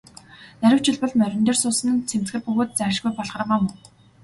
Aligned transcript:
Нарийвчилбал, 0.61 1.11
морин 1.19 1.41
дээр 1.45 1.57
суусан 1.61 1.89
нь 1.93 2.05
цэмцгэр 2.09 2.41
бөгөөд 2.45 2.69
зайлшгүй 2.79 3.11
Балгармаа 3.15 3.57
мөн. 3.61 3.73